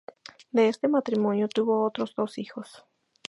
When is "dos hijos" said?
2.15-2.85